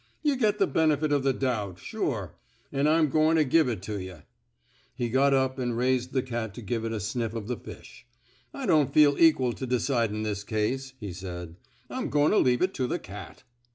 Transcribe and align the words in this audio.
Yuh 0.23 0.35
get 0.35 0.57
the 0.57 0.65
benefit 0.65 1.11
of 1.11 1.21
the 1.21 1.31
doubt, 1.31 1.77
sure. 1.77 2.33
An' 2.71 2.87
I'm 2.87 3.07
goin' 3.07 3.35
to 3.35 3.43
give 3.43 3.69
it 3.69 3.83
to 3.83 3.99
yuh." 4.01 4.23
He 4.95 5.09
got 5.09 5.31
up 5.31 5.59
and 5.59 5.77
raised 5.77 6.11
the 6.11 6.23
cat 6.23 6.55
to 6.55 6.63
give 6.63 6.83
it 6.85 6.91
a 6.91 6.99
sniff 6.99 7.35
of 7.35 7.45
the 7.47 7.55
fish. 7.55 8.07
I 8.51 8.65
don't 8.65 8.91
feel 8.95 9.15
eq'al 9.17 9.53
to 9.57 9.67
decidin' 9.67 10.23
this 10.23 10.43
case," 10.43 10.93
he 10.99 11.13
said. 11.13 11.55
I'm 11.87 12.09
goin' 12.09 12.31
to 12.31 12.39
leave 12.39 12.63
it 12.63 12.73
to 12.81 12.87
the 12.87 12.97
cat." 12.97 13.43